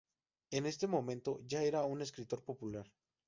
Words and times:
En 0.49 0.65
este 0.65 0.87
momento, 0.87 1.41
ya 1.45 1.61
era 1.61 1.83
un 1.85 2.01
escritor 2.01 2.43
popular. 2.43 2.89